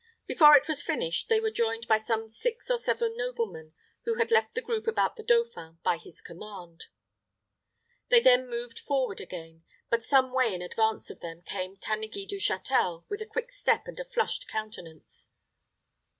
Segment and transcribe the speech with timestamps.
[0.25, 3.73] Before it was finished they were joined by some six or seven noblemen
[4.03, 6.85] who had left the group about the dauphin by his command.
[8.09, 12.37] They then moved forward again; but some way in advance of them came Tanneguy du
[12.37, 15.29] Châtel, with a quick step and a flushed countenance.